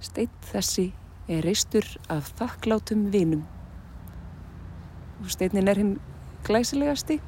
[0.03, 0.91] Steitt þessi
[1.27, 3.45] er reistur af þakklátum vinum.
[5.21, 5.97] Og steinin er hinn
[6.45, 7.19] glæsilegasti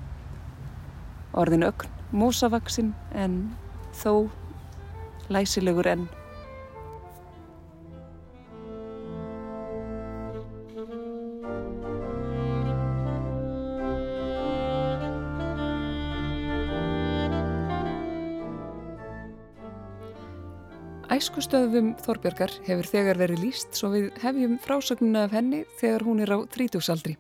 [1.38, 3.42] orðin ögn, mósavaksinn en
[3.96, 4.30] þó
[5.30, 6.10] læsilegur enn.
[21.10, 26.32] Æskustöðum Þorbjörgar hefur þegar verið líst svo við hefjum frásögnuna af henni þegar hún er
[26.32, 27.16] á þrítúsaldri.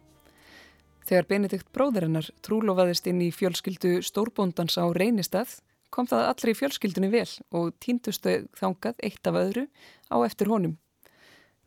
[1.09, 5.57] Þegar Benedikt bróðurinnar trúlofaðist inn í fjölskyldu stórbóndans á reynistað
[5.93, 9.65] kom það allri fjölskyldunni vel og týndustu þangað eitt af öðru
[10.13, 10.77] á eftir honum.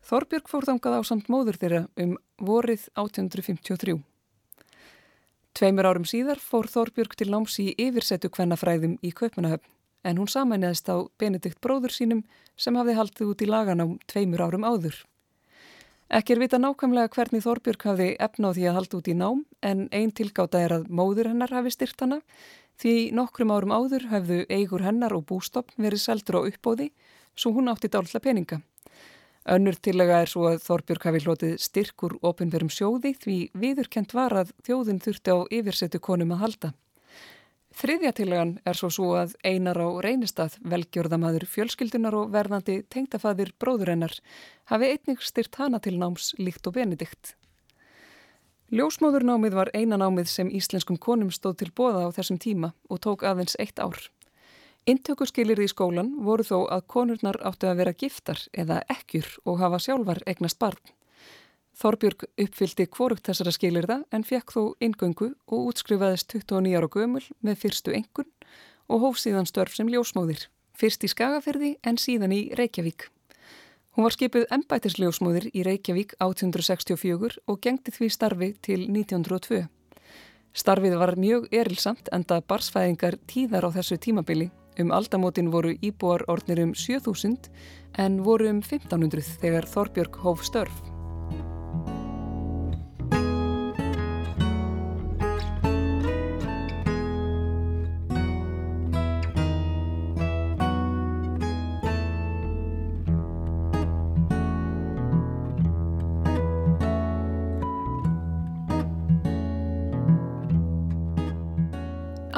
[0.03, 4.01] Þorbjörg fór þangað á samt móður þeirra um vorið 1853.
[5.53, 9.69] Tveimur árum síðar fór Þorbjörg til náms í yfirsetu kvennafræðum í Kaupmannahöfn
[10.03, 12.23] en hún samænæðist á Benedikt bróður sínum
[12.59, 14.97] sem hafði haldið út í lagan á tveimur árum áður.
[16.13, 19.87] Ekki er vita nákvæmlega hvernig Þorbjörg hafði efnáð því að halda út í nám en
[19.95, 22.19] einn tilgáta er að móður hennar hafi styrt hana
[22.81, 26.91] því nokkrum árum áður hafðu eigur hennar og bústopp verið seldur á uppbóði
[27.35, 28.61] svo hún átti dálta peninga.
[29.43, 34.53] Önnur tillega er svo að Þorbjörg hafi hlotið styrkur ofinverum sjóði því viðurkent var að
[34.63, 36.71] þjóðin þurfti á yfirsetu konum að halda.
[37.73, 44.13] Þriðja tillagan er svo svo að einar á reynistað velgjörðamaður fjölskyldunar og verðandi tengtafaðir bróðurennar
[44.69, 47.33] hafi einnig styrt hana til náms líkt og benedikt.
[48.73, 53.21] Ljósmóðurnámið var eina námið sem íslenskum konum stóð til bóða á þessum tíma og tók
[53.21, 53.99] aðeins eitt ár.
[54.89, 59.77] Intökuskilir í skólan voru þó að konurnar áttu að vera giftar eða ekkjur og hafa
[59.85, 60.81] sjálfar egnast barn.
[61.77, 67.61] Þorbjörg uppfyldi kvorugt þessara skilirða en fekk þó ingöngu og útskrifaðist 29 ára gömul með
[67.67, 68.31] fyrstu engun
[68.89, 70.47] og hóf síðan störf sem ljósmóðir.
[70.73, 73.12] Fyrst í Skagaferði en síðan í Reykjavík.
[73.93, 79.67] Hún var skipið ennbætisljósmóðir í Reykjavík 1864 og gengti því starfi til 1902.
[80.57, 84.49] Starfið var mjög erilsamt enda barsfæðingar tíðar á þessu tímabili.
[84.81, 87.51] Um aldamótin voru íbúar ornir um 7000
[88.01, 90.92] en voru um 1500 þegar Þorbjörg hóf störf.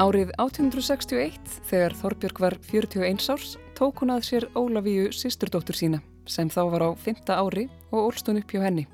[0.06, 5.98] Árið 1861, þegar Þorbjörg var 41 árs, tók hún að sér Ólafíu sýsturdóttur sína,
[6.30, 7.24] sem þá var á 5.
[7.34, 8.84] ári og ólstun upp hjá henni.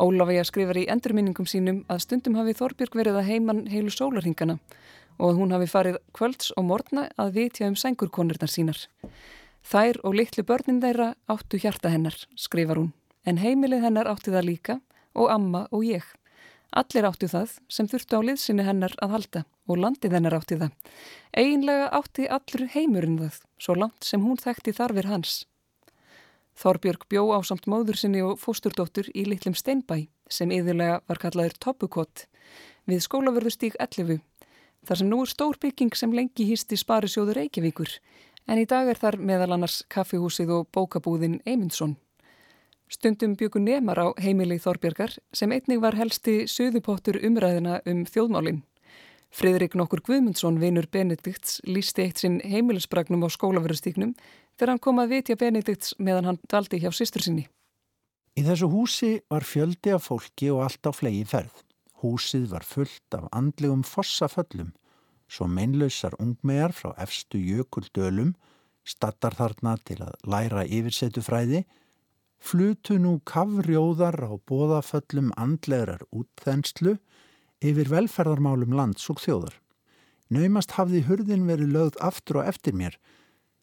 [0.00, 4.56] Ólafíja skrifar í endurminningum sínum að stundum hafi Þorbjörg verið að heiman heilu sólarhingana
[5.18, 8.80] og að hún hafi farið kvölds og morgna að vitja um sengurkonurnar sínar.
[9.60, 12.94] Þær og litlu börnin þeirra áttu hjarta hennar, skrifar hún,
[13.28, 14.80] en heimilið hennar átti það líka
[15.12, 16.06] og amma og ég.
[16.78, 20.74] Allir áttu það sem þurftu á liðsynni hennar að halda og landið hennar átti það.
[21.34, 25.40] Einlega átti allur heimurinn það, svo langt sem hún þekkti þarfir hans.
[26.58, 31.58] Þorbjörg bjó á samt móður sinni og fósturdóttur í litlum steinbæ sem yðurlega var kallaður
[31.62, 32.26] Toppukott
[32.88, 34.18] við skólaverðustík 11
[34.88, 37.94] þar sem nú er stór bygging sem lengi hýsti Sparisjóður Reykjavíkur
[38.48, 41.98] en í dag er þar meðal annars kaffihúsið og bókabúðin Eymundsson.
[42.88, 48.62] Stundum byggu nemar á heimili Þorbjörgar sem einnig var helsti söðupottur umræðina um þjóðmálinn.
[49.28, 54.14] Fridrik nokkur Guðmundsson, vinur Benedikts, lísti eitt sinn heimilisbragnum á skólaverðustíknum
[54.56, 57.44] þegar hann kom að vitja Benedikts meðan hann daldi hjá sýstur sinni.
[58.38, 61.52] Í þessu húsi var fjöldi af fólki og allt á flegi ferð.
[62.00, 64.70] Húsið var fullt af andlegum fossaföllum,
[65.28, 68.32] svo meinlausar ungmegar frá efstu jökuldölum,
[68.86, 71.66] stattar þarna til að læra yfirsetufræði,
[72.38, 76.96] flutu nú kafrjóðar á bóðaföllum andlegar útþenslu
[77.64, 79.56] yfir velferðarmálum lands og þjóðar.
[80.28, 82.98] Naumast hafði hurðin verið lögð aftur og eftir mér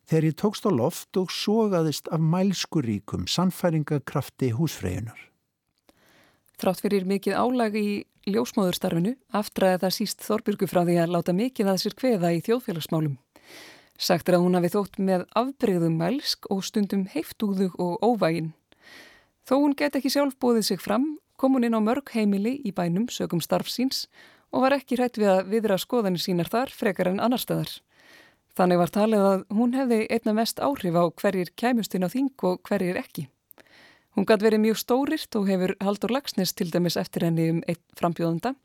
[0.06, 5.18] þegar ég tókst á loft og sogaðist af mælskuríkum sannfæringakrafti húsfreyjunar.
[6.56, 11.72] Þrátt fyrir mikið álag í ljósmáðurstarfinu aftræði það síst Þorbjörgu frá því að láta mikið
[11.72, 13.18] að sér kveða í þjóðfélagsmálum.
[13.96, 18.54] Sagt er að hún hafi þótt með afbreyðum mælsk og stundum heiftúðug og óvægin.
[19.46, 22.72] Þó hún get ekki sjálf bóðið sig fram kom hún inn á mörg heimili í
[22.74, 24.08] bænum sögum starfsíns
[24.50, 27.70] og var ekki hrætt við að viðra skoðanir sínar þar frekar en annar staðar.
[28.58, 32.62] Þannig var talið að hún hefði einna mest áhrif á hverjir kæmustinn á þing og
[32.66, 33.28] hverjir ekki.
[34.16, 37.84] Hún gæti verið mjög stórirt og hefur Haldur Lagsnes til dæmis eftir henni um eitt
[38.00, 38.56] frambjóðanda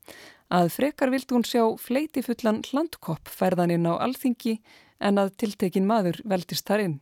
[0.49, 4.61] að frekar vildi hún sjá fleiti fullan hlandkopp ferðan inn á alþingi
[5.03, 7.01] en að tiltekin maður veldist þar inn.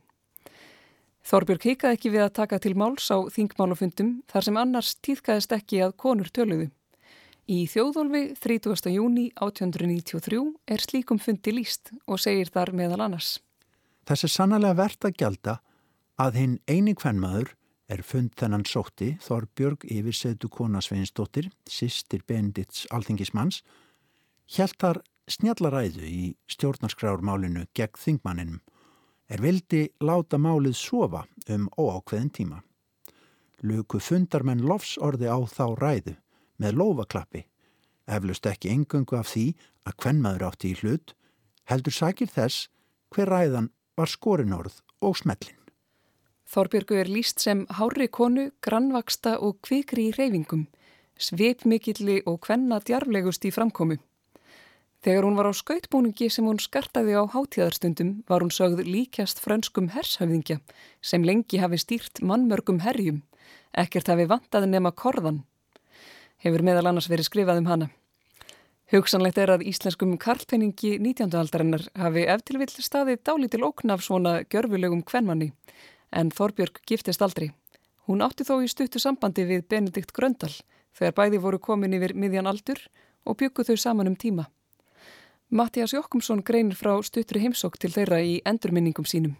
[1.25, 5.81] Þorbjörg hikaði ekki við að taka til máls á þingmálafundum þar sem annars týðkaðist ekki
[5.85, 6.69] að konur töluðu.
[7.49, 8.91] Í þjóðólfi 30.
[8.93, 13.39] júni 1893 er slíkum fundi líst og segir þar meðal annars.
[14.05, 15.55] Þess er sannlega verðt að gjalda
[16.21, 17.55] að hinn eini kvennmaður
[17.89, 23.63] er fund þennan sótti Þorbjörg yfir setu kona Sveinsdóttir, sýstir Bendits alþingismanns,
[24.49, 28.61] hjælt þar snjallaræðu í stjórnarskrármálinu gegn þingmanninum
[29.29, 32.63] er vildi láta málið sofa um óákveðin tíma.
[33.61, 36.15] Luku fundarmenn lofs orði á þá ræðu
[36.59, 37.45] með lofaklappi,
[38.07, 39.45] eflust ekki engöngu af því
[39.87, 41.13] að kvennmaður átti í hlut,
[41.69, 42.67] heldur sakir þess
[43.13, 45.55] hver ræðan var skorinorð og smellin.
[46.49, 50.65] Þorbjörgu er líst sem hári konu, grannvaksta og kvikri í reyfingum,
[51.19, 53.99] sveipmikilli og kvenna djarflegust í framkomu.
[54.99, 59.93] Þegar hún var á skautbúningi sem hún skartaði á hátíðarstundum var hún sögð líkjast frönskum
[59.93, 60.59] hershöfðingja
[60.99, 63.21] sem lengi hafi stýrt mannmörgum herjum,
[63.71, 65.45] ekkert hafi vantaði nema korðan
[66.43, 67.87] hefur meðal annars verið skrifað um hana.
[68.89, 71.35] Hugsanlegt er að íslenskum karlpenningi 19.
[71.37, 75.51] aldarinnar hafi eftirvill staðið dálítil ókn af svona gjörfulegum kvennmanni,
[76.09, 77.51] en Þorbjörg giftist aldrei.
[78.09, 80.55] Hún átti þó í stuttu sambandi við Benedikt Gröndal
[80.97, 82.81] þegar bæði voru komin yfir miðjan aldur
[83.29, 84.49] og bygguð þau saman um tíma.
[85.49, 89.37] Mattias Jokkumsson greinir frá stuttri heimsók til þeirra í endurminningum sínum.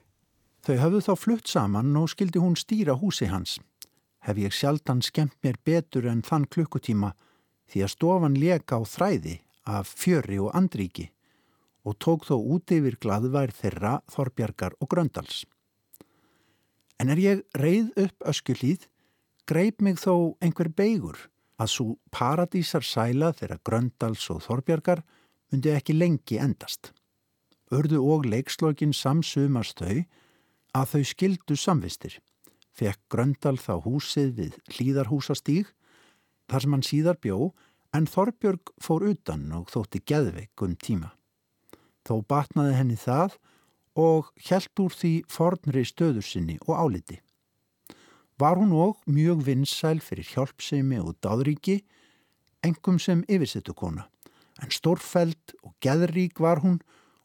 [0.65, 3.59] Þau hafðu þá flutt saman og skildi hún stýra húsi hans
[4.25, 7.13] hef ég sjaldan skemmt mér betur en þann klukkutíma
[7.71, 9.35] því að stofan leka á þræði
[9.69, 11.09] af fjöri og andríki
[11.87, 15.45] og tók þó út yfir gladvær þeirra Þorbjargar og Gröndals.
[16.99, 18.89] En er ég reið upp öskulíð,
[19.47, 25.05] greip mig þó einhver beigur að svo paradísar sæla þeirra Gröndals og Þorbjargar
[25.49, 26.93] myndi ekki lengi endast.
[27.73, 30.05] Örðu og leikslokkin samsumast þau
[30.77, 32.19] að þau skildu samvistir
[32.79, 35.71] fekk Gröndal þá húsið við hlýðarhúsastíg
[36.49, 37.51] þar sem hann síðar bjó
[37.95, 41.13] en Þorbjörg fór utan og þótti geðveik um tíma.
[42.05, 43.39] Þó batnaði henni það
[43.99, 47.19] og helt úr því fornri stöður sinni og áliti.
[48.39, 51.81] Var hún og mjög vinsæl fyrir hjálpsemi og dáðríki,
[52.63, 54.07] engum sem yfirsettu kona,
[54.63, 56.79] en stórfæld og geðrík var hún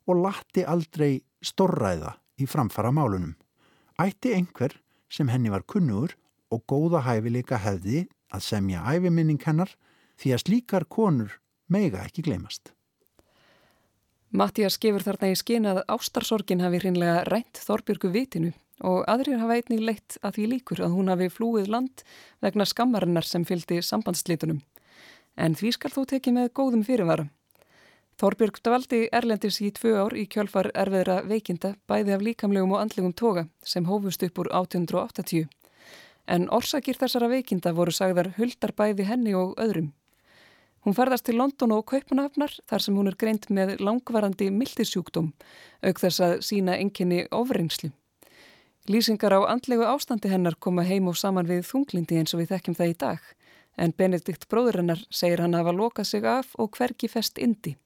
[0.06, 3.34] og latti aldrei stórræða í framfara málunum.
[4.00, 4.76] Ætti einhver
[5.10, 6.16] sem henni var kunnugur
[6.52, 9.70] og góða hæfileika hefði að semja æfiminning hennar
[10.20, 11.38] því að slíkar konur
[11.70, 12.72] meiga ekki glemast.
[14.34, 18.50] Mattias gefur þarna í skinn að ástarsorgin hafi hreinlega rænt Þorbjörgu vitinu
[18.82, 22.02] og aðrir hafa einnig leitt að því líkur að hún hafi flúið land
[22.42, 24.58] vegna skammarinnar sem fylgdi sambandslitunum.
[25.36, 27.26] En því skal þú tekið með góðum fyrirvara.
[28.14, 33.12] Þorbjörg dvaldi Erlendis í tvö ár í kjálfar erfiðra veikinda bæði af líkamlegum og andlegum
[33.12, 35.48] toga sem hófust upp úr 1880.
[36.30, 39.90] En orsakir þessara veikinda voru sagðar huldar bæði henni og öðrum.
[40.86, 45.32] Hún ferðast til London og Kaupanahafnar þar sem hún er greint með langvarandi mildisjúkdóm
[45.82, 47.90] auk þess að sína enginni ofreynslu.
[48.86, 52.78] Lýsingar á andlegu ástandi hennar koma heim og saman við þunglindi eins og við þekkjum
[52.78, 53.34] það í dag
[53.76, 57.76] en Benedikt bróður hennar segir hann hafa lokað sig af og hvergi fest indi.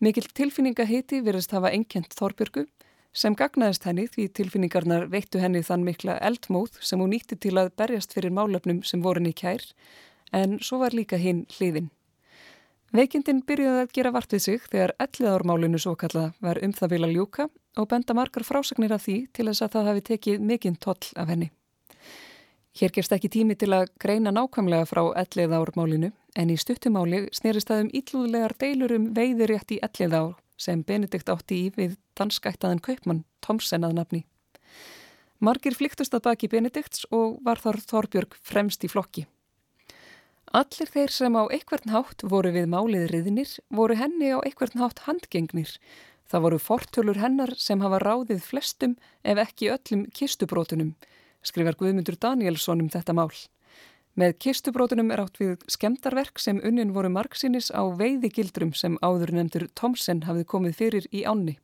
[0.00, 2.66] Mikil tilfinningahiti verðist hafa enkjent Þorbjörgu
[3.12, 7.72] sem gagnaðist henni því tilfinningarnar veittu henni þann mikla eldmóð sem hún nýtti til að
[7.76, 9.64] berjast fyrir málöfnum sem voru henni kær
[10.32, 11.90] en svo var líka hinn hliðin.
[12.94, 17.12] Veikindin byrjuði að gera vart við sig þegar elliðármálinu svo kalla var um það vilja
[17.14, 17.46] ljúka
[17.78, 21.30] og benda margar frásagnir af því til þess að það hafi tekið mikinn toll af
[21.30, 21.52] henni.
[22.80, 26.08] Hér gerst ekki tími til að greina nákvæmlega frá elliðármálinu
[26.40, 31.58] en í stuttumáli snerist það um íllúðlegar deilur um veiðurétt í elliðár sem Benedikt átti
[31.66, 34.22] í við danskættaðan kaupmann Tomsen að nafni.
[35.44, 39.26] Margir flyktust að baki Benedikts og var þar Þorbjörg fremst í flokki.
[40.48, 45.04] Allir þeir sem á einhvern hátt voru við málið riðinir voru henni á einhvern hátt
[45.04, 45.76] handgengnir.
[46.32, 50.94] Það voru fortölur hennar sem hafa ráðið flestum ef ekki öllum kistubrótunum
[51.42, 53.30] skrifar Guðmundur Danielsson um þetta mál.
[54.18, 59.68] Með kistubrótunum er átt við skemdarverk sem unnin voru margsinnis á veiðigildrum sem áður nefndur
[59.78, 61.56] Tomsen hafði komið fyrir í ánni.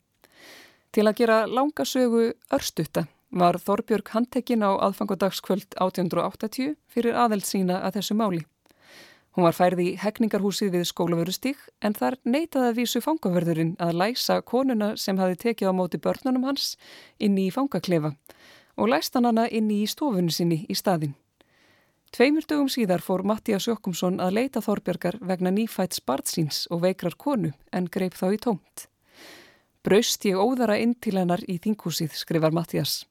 [0.95, 7.99] Til að gera langasögu örstutta var Þorbjörg handtekinn á aðfangodagskvöld 1880 fyrir aðeld sína að
[7.99, 8.45] þessu máli.
[9.35, 14.39] Hún var færð í hegningarhúsið við skólavörustík en þar neytaði að vísu fangavörðurinn að læsa
[14.41, 16.71] konuna sem hafi tekið á móti börnunum hans
[17.21, 18.15] inn í fangaklefa
[18.77, 21.15] og læst hann hana inn í stofunni sinni í staðin.
[22.15, 27.51] Tveimur dögum síðar fór Mattias Jokkumsson að leita Þorbjörgar vegna nýfætt spartsins og veikrar konu
[27.75, 28.87] en greip þá í tómt.
[29.83, 33.05] Braust ég óðara inn til hennar í þinghúsið, skrifar Mattias.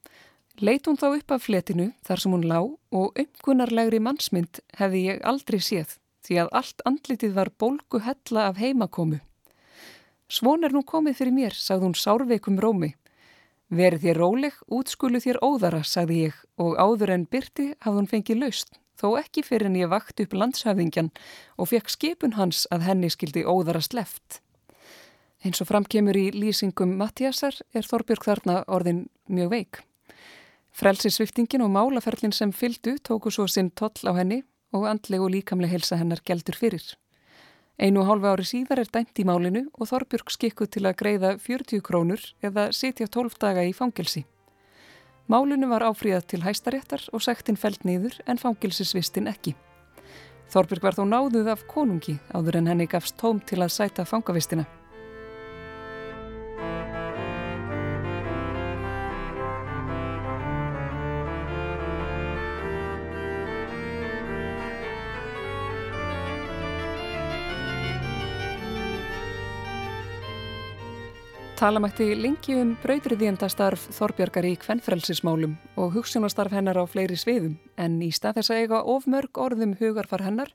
[0.61, 5.25] Leit hún þá upp af fletinu þar sem hún lá og umkunarlegri mannsmynd hefði ég
[5.29, 9.21] aldrei séð því að allt andlitið var bólgu hella af heimakomu.
[10.27, 12.95] Svon er nú komið fyrir mér, sagði hún sárveikum rómi.
[13.67, 18.39] Verið þér róleg, útskulu þér óðara, sagði ég og áður en byrti hafði hún fengið
[18.45, 21.11] laust, þó ekki fyrir en ég vakt upp landshafingjan
[21.59, 24.41] og fekk skipun hans að henni skildi óðara sleft.
[25.43, 29.81] Eins og framkemur í lýsingum Mattiasar er Þorbjörg þarna orðin mjög veik.
[30.77, 34.45] Frelsisviftingin og málaferlin sem fyldu tóku svo sinn toll á henni
[34.77, 36.87] og andleg og líkamleg helsa hennar geldur fyrir.
[37.77, 41.33] Einu og hálfa ári síðar er dæmt í málinu og Þorbjörg skikkuð til að greiða
[41.45, 44.23] 40 krónur eða sitja 12 daga í fangelsi.
[45.29, 49.53] Málinu var áfríðað til hæstaréttar og sektinn felt niður en fangilsisvistin ekki.
[50.49, 54.65] Þorbjörg var þó náðuð af konungi áður en henni gafst tóm til að sæta fangavistina.
[71.57, 78.11] Talamætti lengi um brautriðjendastarf Þorbjörgar í kvennfrelsismálum og hugsunastarf hennar á fleiri sviðum en í
[78.13, 80.53] stað þess að eiga of mörg orðum hugarfar hennar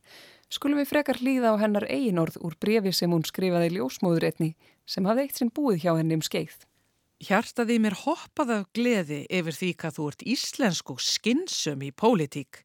[0.53, 4.51] skulum við frekar hlýða á hennar eigin orð úr brefi sem hún skrifaði ljósmóður etni
[4.85, 6.53] sem hafði eitt sinn búið hjá henni um skeið.
[7.25, 12.61] Hjartaði mér hoppað af gleði yfir því hvað þú ert íslensk og skinnsum í pólitík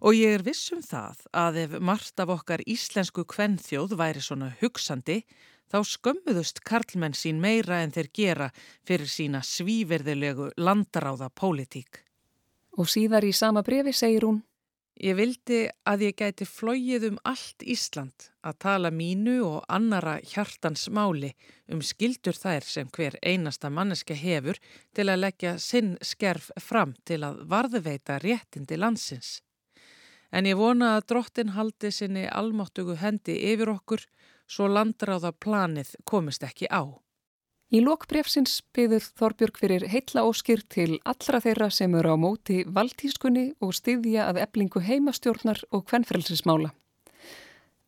[0.00, 5.26] og ég er vissum það að ef margt af okkar íslensku kvennþjóð væri svona hugsandi
[5.72, 8.48] þá skömmuðust karlmenn sín meira en þeir gera
[8.86, 12.02] fyrir sína svíverðilegu landaráða pólitík.
[12.78, 14.42] Og síðar í sama brefi segir hún
[14.94, 20.86] Ég vildi að ég gæti flóið um allt Ísland að tala mínu og annara hjartans
[20.86, 21.32] máli
[21.66, 24.60] um skildur þær sem hver einasta manneska hefur
[24.94, 29.40] til að leggja sinn skerf fram til að varðveita réttindi landsins.
[30.30, 34.06] En ég vona að drottin haldi sinni almáttugu hendi yfir okkur
[34.50, 36.84] svo landráða planið komist ekki á.
[37.74, 43.54] Í lokbrefsins byður Þorbjörg fyrir heitla óskir til allra þeirra sem eru á móti valdískunni
[43.64, 46.70] og styðja að eblingu heimastjórnar og kvennfrelsismála.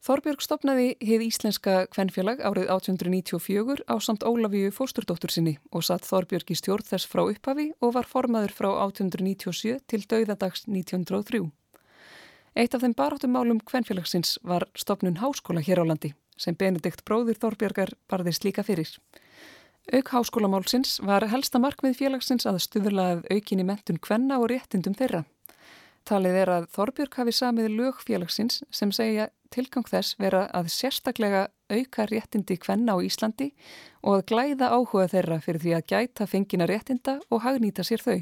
[0.07, 6.51] Þorbjörg stopnaði heið Íslenska kvennfélag árið 1894 á samt Ólafíu fósturdóttur sinni og satt Þorbjörg
[6.51, 11.47] í stjórn þess frá upphafi og var formaður frá 1897 til dauðadags 1903.
[12.57, 17.39] Eitt af þeim baráttum málum kvennfélagsins var stopnun háskóla hér á landi sem Benedikt bróðir
[17.41, 18.91] Þorbjörgar barðist líka fyrir.
[19.95, 25.23] Auk háskólamálsins var helsta markmið félagsins að stuðurlað aukinni mentun kvenna og réttindum þeirra.
[26.07, 31.47] Talið er að Þorbjörg hafi samið lög félagsins sem segja tilgang þess vera að sérstaklega
[31.71, 33.53] auka réttindi kvenna á Íslandi
[34.03, 38.19] og að glæða áhuga þeirra fyrir því að gæta fengina réttinda og hagnýta sér þau.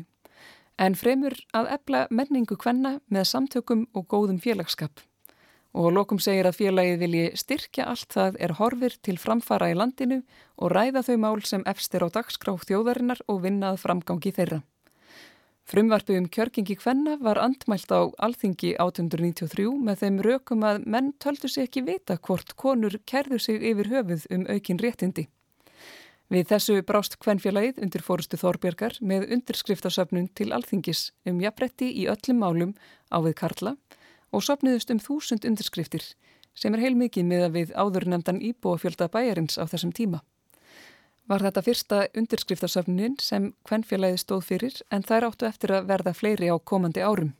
[0.80, 5.04] En fremur að ebla menningu kvenna með samtökum og góðum félagskap
[5.74, 10.20] og lokum segir að félagið vilji styrkja allt það er horfir til framfara í landinu
[10.62, 14.60] og ræða þau mál sem efstir á dagskrá þjóðarinnar og vinnað framgangi þeirra.
[15.64, 21.48] Frumvarfi um kjörgingi kvenna var andmælt á Alþingi 1893 með þeim rökum að menn töldu
[21.48, 25.26] sig ekki vita hvort konur kerðu sig yfir höfuð um aukin réttindi.
[26.30, 32.40] Við þessu brást kvennfélagið undir fórustu Þorbjörgar með undirskriftasöfnun til Alþingis um jafnretti í öllum
[32.44, 32.72] málum
[33.08, 34.03] á við Karla og
[34.42, 36.06] sopniðust um þúsund undirskriftir
[36.54, 40.22] sem er heilmikið með að við áður nefndan íbúafjölda bæjarins á þessum tíma.
[41.26, 46.50] Var þetta fyrsta undirskriftarsöfnin sem kvennfélagið stóð fyrir en þær áttu eftir að verða fleiri
[46.52, 47.32] á komandi árum.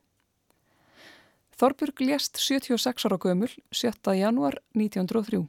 [1.55, 4.17] Þorbjörg lést 76 ára gömul 7.
[4.19, 5.45] janúar 1903.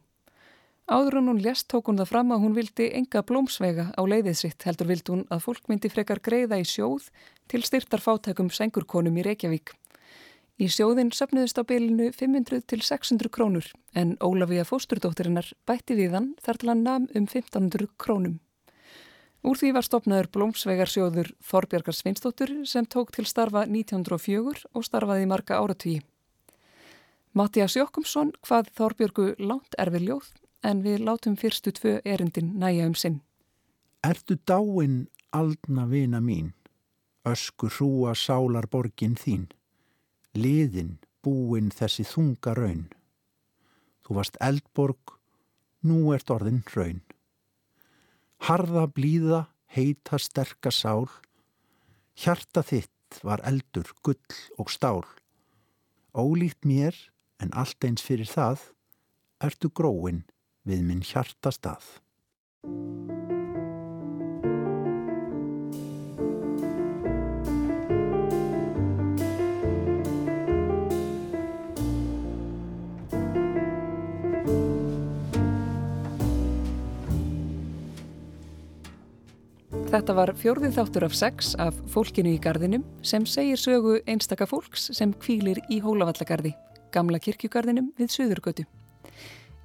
[0.86, 4.68] Áður hún lést tók hún það fram að hún vildi enga blómsvega á leiðið sitt
[4.68, 7.08] heldur vildi hún að fólk myndi frekar greiða í sjóð
[7.50, 9.74] til styrtar fátækum sengurkonum í Reykjavík.
[10.56, 16.30] Í sjóðin söpnuðist á bylinu 500 til 600 krónur en Ólafíða fósturdóttirinnar bætti við hann
[16.46, 18.38] þar til hann nam um 1500 krónum.
[19.44, 25.60] Úr því var stopnaður blómsvegarsjóður Þorbjörgar Sveinstóttur sem tók til starfa 1904 og starfaði marga
[25.60, 26.00] áratvíi.
[27.36, 30.32] Mattias Jokkumsson hvað Þorbjörgu lánt erfið ljóð
[30.64, 33.20] en við látum fyrstu tvö erindin næja um sinn.
[34.08, 36.54] Ertu dáin aldna vina mín,
[37.28, 39.50] ösku hrúa sálar borgin þín?
[40.36, 42.86] Liðin búin þessi þunga raun.
[44.06, 45.16] Þú varst eldborg,
[45.86, 47.02] nú ert orðin raun.
[48.46, 51.08] Harða blíða, heita sterka sál,
[52.14, 55.04] hjarta þitt var eldur, gull og stál.
[56.14, 56.96] Ólíkt mér,
[57.42, 58.70] en allt eins fyrir það,
[59.44, 60.24] ertu gróin
[60.66, 61.88] við minn hjarta stað.
[79.96, 84.90] Þetta var fjórðið þáttur af sex af fólkinu í gardinum sem segir sögu einstaka fólks
[84.98, 86.52] sem kvílir í Hólavallagarði,
[86.92, 88.66] gamla kirkjugarðinum við Suðurgötu.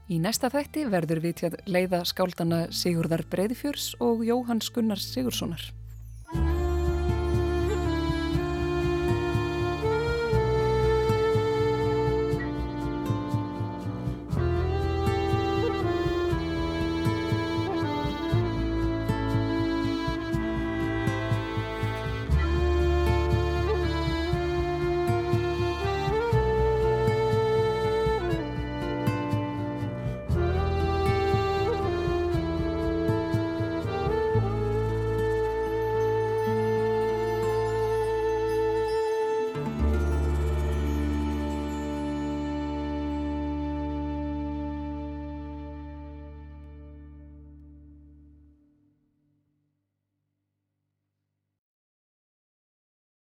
[0.06, 5.66] Í næsta þætti verður við til að leiða skáldana Sigurðar Breiðfjörs og Jóhanns Gunnars Sigurssonar.